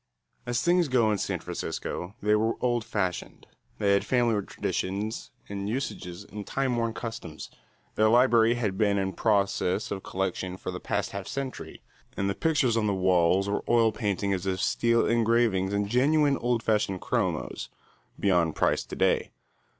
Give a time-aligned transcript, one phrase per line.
[0.47, 3.45] As things go in San Francisco, they were old fashioned.
[3.77, 7.51] They had family traditions and usages and time worn customs.
[7.93, 11.83] Their library had been in process of collection for the past half century
[12.17, 16.63] and the pictures on the walls were oil paintings of steel engravings and genuine old
[16.63, 17.69] fashioned chromos,
[18.19, 19.29] beyond price to day.